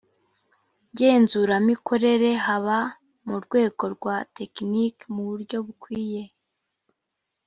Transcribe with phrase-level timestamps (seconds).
[0.91, 2.79] ngenzuramikorere haba
[3.27, 6.23] mu rwego rwa tekiniki mu buryo bukwiye